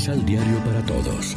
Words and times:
Misal 0.00 0.24
Diario 0.24 0.56
para 0.64 0.82
Todos. 0.86 1.36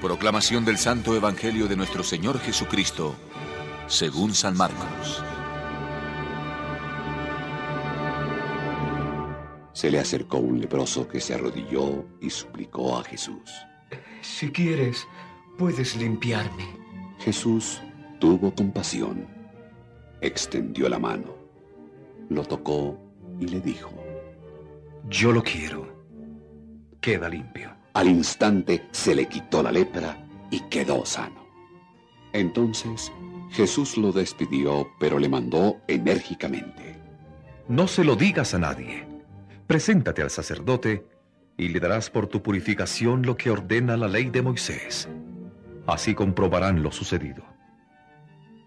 Proclamación 0.00 0.64
del 0.64 0.78
Santo 0.78 1.14
Evangelio 1.14 1.68
de 1.68 1.76
nuestro 1.76 2.02
Señor 2.02 2.38
Jesucristo, 2.38 3.14
según 3.86 4.34
San 4.34 4.56
Marcos. 4.56 5.22
Se 9.74 9.90
le 9.90 9.98
acercó 9.98 10.38
un 10.38 10.58
leproso 10.58 11.06
que 11.06 11.20
se 11.20 11.34
arrodilló 11.34 12.06
y 12.22 12.30
suplicó 12.30 12.96
a 12.96 13.04
Jesús. 13.04 13.52
Si 14.22 14.50
quieres, 14.50 15.06
puedes 15.58 15.96
limpiarme. 15.96 16.64
Jesús 17.18 17.82
tuvo 18.20 18.54
compasión, 18.54 19.28
extendió 20.22 20.88
la 20.88 20.98
mano, 20.98 21.36
lo 22.30 22.42
tocó 22.42 23.07
y 23.40 23.46
le 23.46 23.60
dijo, 23.60 23.90
Yo 25.08 25.32
lo 25.32 25.42
quiero. 25.42 25.86
Queda 27.00 27.28
limpio. 27.28 27.70
Al 27.94 28.08
instante 28.08 28.86
se 28.92 29.14
le 29.14 29.26
quitó 29.26 29.62
la 29.62 29.72
lepra 29.72 30.24
y 30.50 30.60
quedó 30.68 31.04
sano. 31.04 31.46
Entonces 32.32 33.10
Jesús 33.50 33.96
lo 33.96 34.12
despidió, 34.12 34.88
pero 34.98 35.18
le 35.18 35.28
mandó 35.28 35.78
enérgicamente. 35.88 36.96
No 37.68 37.88
se 37.88 38.04
lo 38.04 38.16
digas 38.16 38.54
a 38.54 38.58
nadie. 38.58 39.06
Preséntate 39.66 40.22
al 40.22 40.30
sacerdote 40.30 41.06
y 41.56 41.68
le 41.68 41.80
darás 41.80 42.10
por 42.10 42.26
tu 42.26 42.42
purificación 42.42 43.22
lo 43.22 43.36
que 43.36 43.50
ordena 43.50 43.96
la 43.96 44.08
ley 44.08 44.30
de 44.30 44.42
Moisés. 44.42 45.08
Así 45.86 46.14
comprobarán 46.14 46.82
lo 46.82 46.92
sucedido. 46.92 47.42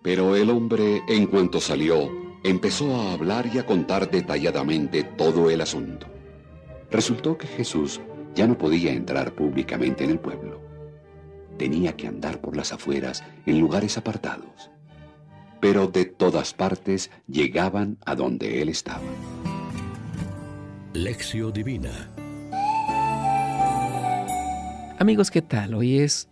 Pero 0.02 0.36
el 0.36 0.50
hombre, 0.50 1.02
en 1.08 1.28
cuanto 1.28 1.62
salió, 1.62 2.10
empezó 2.44 2.96
a 2.96 3.14
hablar 3.14 3.50
y 3.54 3.58
a 3.60 3.66
contar 3.66 4.10
detalladamente 4.10 5.04
todo 5.04 5.50
el 5.50 5.62
asunto. 5.62 6.08
Resultó 6.90 7.38
que 7.38 7.48
Jesús 7.48 8.02
ya 8.36 8.48
no 8.48 8.58
podía 8.58 8.92
entrar 8.92 9.34
públicamente 9.34 10.04
en 10.04 10.12
el 10.12 10.20
pueblo. 10.20 10.62
Tenía 11.58 11.96
que 11.96 12.08
andar 12.08 12.42
por 12.42 12.56
las 12.56 12.74
afueras 12.74 13.24
en 13.46 13.60
lugares 13.60 13.98
apartados. 13.98 14.72
Pero 15.60 15.88
de 15.88 16.06
todas 16.06 16.54
partes 16.54 17.12
llegaban 17.28 17.98
a 18.06 18.16
donde 18.16 18.62
él 18.62 18.70
estaba. 18.70 19.02
Lección 20.94 21.54
Divina 21.54 22.10
Amigos, 25.02 25.32
¿qué 25.32 25.42
tal? 25.42 25.74
Hoy 25.74 25.98
es 26.00 26.30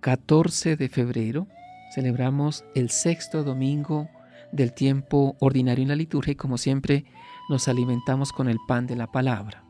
14 0.00 0.76
de 0.76 0.88
febrero. 0.88 1.48
Celebramos 1.92 2.64
el 2.76 2.90
sexto 2.90 3.42
domingo 3.42 4.08
del 4.52 4.72
tiempo 4.72 5.36
ordinario 5.40 5.82
en 5.82 5.88
la 5.88 5.96
liturgia 5.96 6.32
y 6.32 6.36
como 6.36 6.58
siempre 6.58 7.04
nos 7.48 7.68
alimentamos 7.68 8.32
con 8.32 8.48
el 8.48 8.58
pan 8.66 8.86
de 8.86 8.96
la 8.96 9.10
palabra. 9.10 9.64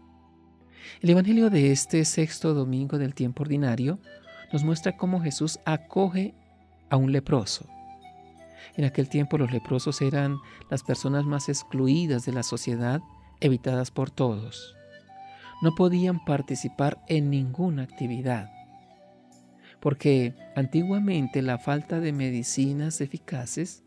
El 1.00 1.10
Evangelio 1.10 1.50
de 1.50 1.70
este 1.70 2.04
sexto 2.04 2.54
domingo 2.54 2.98
del 2.98 3.14
tiempo 3.14 3.42
ordinario 3.42 3.98
nos 4.52 4.64
muestra 4.64 4.96
cómo 4.96 5.20
Jesús 5.20 5.60
acoge 5.64 6.34
a 6.90 6.96
un 6.96 7.12
leproso. 7.12 7.66
En 8.76 8.84
aquel 8.84 9.08
tiempo 9.08 9.38
los 9.38 9.52
leprosos 9.52 10.00
eran 10.02 10.38
las 10.70 10.82
personas 10.82 11.24
más 11.24 11.48
excluidas 11.48 12.24
de 12.24 12.32
la 12.32 12.42
sociedad, 12.42 13.00
evitadas 13.40 13.90
por 13.90 14.10
todos. 14.10 14.74
No 15.62 15.74
podían 15.74 16.24
participar 16.24 17.02
en 17.08 17.30
ninguna 17.30 17.82
actividad, 17.82 18.50
porque 19.80 20.34
antiguamente 20.56 21.42
la 21.42 21.58
falta 21.58 22.00
de 22.00 22.12
medicinas 22.12 23.00
eficaces, 23.00 23.84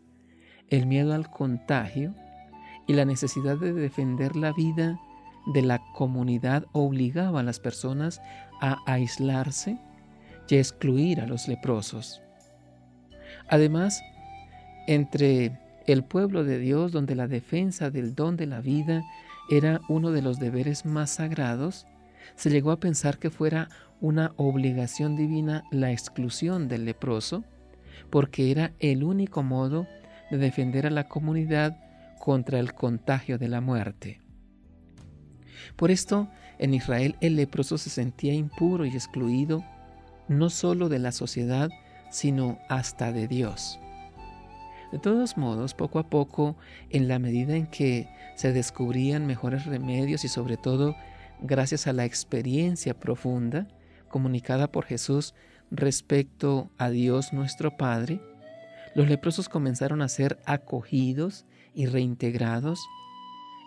el 0.72 0.86
miedo 0.86 1.12
al 1.12 1.30
contagio 1.30 2.14
y 2.86 2.94
la 2.94 3.04
necesidad 3.04 3.58
de 3.58 3.74
defender 3.74 4.36
la 4.36 4.52
vida 4.52 4.98
de 5.54 5.60
la 5.60 5.82
comunidad 5.92 6.64
obligaba 6.72 7.40
a 7.40 7.42
las 7.42 7.60
personas 7.60 8.22
a 8.62 8.78
aislarse 8.86 9.78
y 10.48 10.56
a 10.56 10.58
excluir 10.58 11.20
a 11.20 11.26
los 11.26 11.46
leprosos. 11.46 12.22
Además, 13.48 14.02
entre 14.86 15.58
el 15.86 16.04
pueblo 16.04 16.42
de 16.42 16.58
Dios, 16.58 16.90
donde 16.90 17.16
la 17.16 17.28
defensa 17.28 17.90
del 17.90 18.14
don 18.14 18.38
de 18.38 18.46
la 18.46 18.62
vida 18.62 19.02
era 19.50 19.82
uno 19.90 20.10
de 20.10 20.22
los 20.22 20.38
deberes 20.38 20.86
más 20.86 21.10
sagrados, 21.10 21.86
se 22.34 22.48
llegó 22.48 22.70
a 22.70 22.80
pensar 22.80 23.18
que 23.18 23.28
fuera 23.28 23.68
una 24.00 24.32
obligación 24.36 25.16
divina 25.16 25.64
la 25.70 25.92
exclusión 25.92 26.66
del 26.68 26.86
leproso, 26.86 27.44
porque 28.08 28.50
era 28.50 28.72
el 28.78 29.04
único 29.04 29.42
modo 29.42 29.86
de 30.32 30.38
defender 30.38 30.86
a 30.86 30.90
la 30.90 31.08
comunidad 31.08 31.76
contra 32.18 32.58
el 32.58 32.72
contagio 32.72 33.36
de 33.36 33.48
la 33.48 33.60
muerte. 33.60 34.22
Por 35.76 35.90
esto, 35.90 36.28
en 36.58 36.72
Israel 36.72 37.16
el 37.20 37.36
leproso 37.36 37.76
se 37.76 37.90
sentía 37.90 38.32
impuro 38.32 38.86
y 38.86 38.88
excluido 38.88 39.62
no 40.28 40.48
solo 40.48 40.88
de 40.88 40.98
la 40.98 41.12
sociedad, 41.12 41.68
sino 42.10 42.58
hasta 42.70 43.12
de 43.12 43.28
Dios. 43.28 43.78
De 44.90 44.98
todos 44.98 45.36
modos, 45.36 45.74
poco 45.74 45.98
a 45.98 46.08
poco, 46.08 46.56
en 46.88 47.08
la 47.08 47.18
medida 47.18 47.54
en 47.54 47.66
que 47.66 48.08
se 48.34 48.54
descubrían 48.54 49.26
mejores 49.26 49.66
remedios 49.66 50.24
y 50.24 50.28
sobre 50.28 50.56
todo 50.56 50.96
gracias 51.42 51.86
a 51.86 51.92
la 51.92 52.06
experiencia 52.06 52.98
profunda 52.98 53.68
comunicada 54.08 54.72
por 54.72 54.86
Jesús 54.86 55.34
respecto 55.70 56.70
a 56.78 56.88
Dios 56.88 57.34
nuestro 57.34 57.76
Padre, 57.76 58.20
los 58.94 59.08
leprosos 59.08 59.48
comenzaron 59.48 60.02
a 60.02 60.08
ser 60.08 60.38
acogidos 60.44 61.46
y 61.74 61.86
reintegrados 61.86 62.80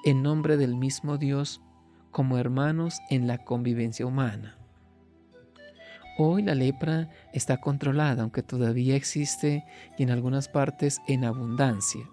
en 0.03 0.21
nombre 0.21 0.57
del 0.57 0.75
mismo 0.75 1.17
Dios 1.17 1.61
como 2.11 2.37
hermanos 2.37 2.99
en 3.09 3.27
la 3.27 3.39
convivencia 3.39 4.05
humana. 4.05 4.57
Hoy 6.17 6.43
la 6.43 6.55
lepra 6.55 7.09
está 7.33 7.57
controlada, 7.57 8.21
aunque 8.21 8.41
todavía 8.41 8.95
existe 8.95 9.65
y 9.97 10.03
en 10.03 10.11
algunas 10.11 10.47
partes 10.47 11.01
en 11.07 11.25
abundancia. 11.25 12.07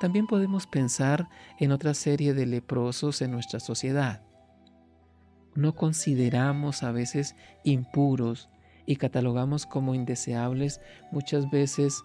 También 0.00 0.26
podemos 0.26 0.66
pensar 0.66 1.28
en 1.58 1.72
otra 1.72 1.94
serie 1.94 2.34
de 2.34 2.44
leprosos 2.44 3.22
en 3.22 3.30
nuestra 3.30 3.60
sociedad. 3.60 4.22
No 5.54 5.74
consideramos 5.74 6.82
a 6.82 6.92
veces 6.92 7.34
impuros 7.64 8.50
y 8.86 8.96
catalogamos 8.96 9.66
como 9.66 9.94
indeseables 9.94 10.80
muchas 11.10 11.50
veces 11.50 12.02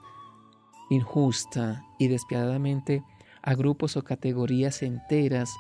injusta 0.90 1.84
y 2.00 2.08
despiadadamente 2.08 3.04
a 3.42 3.56
grupos 3.56 3.96
o 3.98 4.04
categorías 4.04 4.82
enteras 4.84 5.54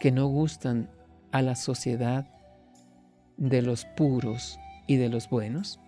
que 0.00 0.12
no 0.12 0.26
gustan 0.26 0.90
a 1.32 1.42
la 1.42 1.56
sociedad 1.56 2.28
de 3.36 3.62
los 3.62 3.84
puros 3.96 4.58
y 4.86 4.96
de 4.96 5.08
los 5.08 5.28
buenos? 5.28 5.80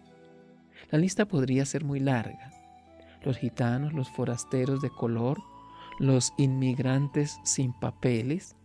La 0.91 0.99
lista 0.99 1.27
podría 1.27 1.65
ser 1.65 1.85
muy 1.85 2.01
larga. 2.01 2.53
Los 3.23 3.37
gitanos, 3.37 3.93
los 3.93 4.11
forasteros 4.11 4.81
de 4.81 4.91
color, 4.91 5.39
los 5.99 6.33
inmigrantes 6.39 7.39
sin 7.45 7.73
papeles, 7.73 8.57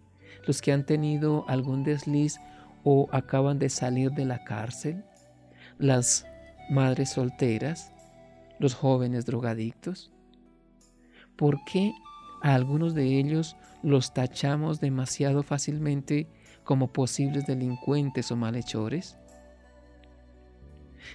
los 0.45 0.61
que 0.61 0.71
han 0.71 0.85
tenido 0.85 1.45
algún 1.47 1.83
desliz 1.83 2.39
o 2.83 3.07
acaban 3.11 3.59
de 3.59 3.69
salir 3.69 4.11
de 4.11 4.25
la 4.25 4.43
cárcel, 4.43 5.03
las 5.83 6.25
madres 6.69 7.09
solteras, 7.09 7.91
los 8.57 8.73
jóvenes 8.73 9.25
drogadictos. 9.25 10.13
¿Por 11.35 11.61
qué 11.65 11.93
a 12.41 12.55
algunos 12.55 12.93
de 12.93 13.19
ellos 13.19 13.57
los 13.81 14.13
tachamos 14.13 14.79
demasiado 14.79 15.43
fácilmente 15.43 16.29
como 16.63 16.93
posibles 16.93 17.45
delincuentes 17.47 18.31
o 18.31 18.37
malhechores? 18.37 19.17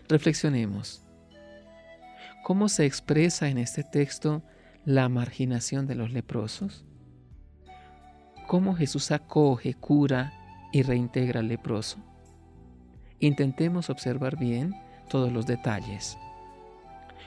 Reflexionemos. 0.07 1.03
¿Cómo 2.45 2.69
se 2.69 2.85
expresa 2.85 3.49
en 3.49 3.57
este 3.57 3.85
texto 3.85 4.43
la 4.85 5.09
marginación 5.09 5.87
de 5.87 5.95
los 5.95 6.13
leprosos? 6.13 6.85
¿Cómo 8.47 8.75
Jesús 8.75 9.13
acoge, 9.13 9.73
cura 9.73 10.31
y 10.75 10.83
reintegra 10.83 11.41
al 11.41 11.49
leproso? 11.49 12.05
Intentemos 13.21 13.91
observar 13.91 14.37
bien 14.37 14.75
todos 15.09 15.33
los 15.33 15.47
detalles. 15.47 16.19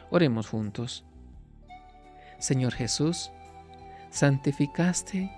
Oremos 0.10 0.48
juntos. 0.48 1.04
Señor 2.40 2.74
Jesús, 2.74 3.32
santificaste 4.10 5.32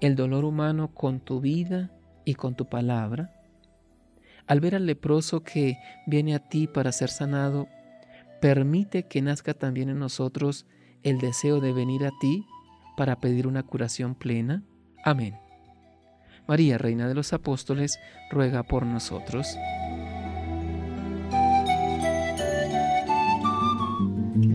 el 0.00 0.16
dolor 0.16 0.44
humano 0.44 0.88
con 0.92 1.20
tu 1.20 1.40
vida 1.40 1.90
y 2.24 2.34
con 2.34 2.54
tu 2.54 2.66
palabra. 2.66 3.32
Al 4.46 4.60
ver 4.60 4.74
al 4.74 4.86
leproso 4.86 5.42
que 5.44 5.78
viene 6.06 6.34
a 6.34 6.40
ti 6.40 6.66
para 6.66 6.92
ser 6.92 7.08
sanado, 7.08 7.68
permite 8.40 9.04
que 9.04 9.22
nazca 9.22 9.54
también 9.54 9.88
en 9.88 9.98
nosotros 9.98 10.66
el 11.02 11.18
deseo 11.18 11.60
de 11.60 11.72
venir 11.72 12.04
a 12.04 12.10
ti 12.20 12.44
para 12.96 13.20
pedir 13.20 13.46
una 13.46 13.62
curación 13.62 14.14
plena. 14.14 14.62
Amén. 15.04 15.36
María, 16.46 16.76
Reina 16.76 17.08
de 17.08 17.14
los 17.14 17.32
Apóstoles, 17.32 17.98
ruega 18.30 18.64
por 18.64 18.84
nosotros. 18.84 19.56